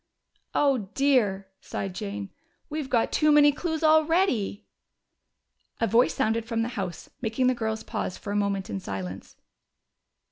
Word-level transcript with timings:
"Oh, 0.55 0.89
dear!" 0.95 1.47
sighed 1.59 1.93
Jane. 1.93 2.31
"We've 2.71 2.89
got 2.89 3.11
too 3.11 3.31
many 3.31 3.51
clues 3.51 3.83
already." 3.83 4.65
A 5.79 5.85
voice 5.85 6.15
sounded 6.15 6.43
from 6.45 6.63
the 6.63 6.69
house, 6.69 7.11
making 7.21 7.45
the 7.45 7.53
girls 7.53 7.83
pause 7.83 8.17
for 8.17 8.31
a 8.31 8.35
moment 8.35 8.67
in 8.67 8.79
silence. 8.79 9.35